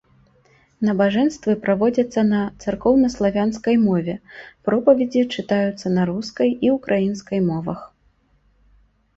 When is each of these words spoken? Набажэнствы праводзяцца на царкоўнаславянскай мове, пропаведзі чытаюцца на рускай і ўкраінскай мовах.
Набажэнствы 0.87 1.51
праводзяцца 1.65 2.21
на 2.29 2.39
царкоўнаславянскай 2.63 3.75
мове, 3.85 4.15
пропаведзі 4.71 5.21
чытаюцца 5.35 5.87
на 5.99 6.09
рускай 6.15 6.49
і 6.69 6.73
ўкраінскай 6.79 7.39
мовах. 7.53 7.79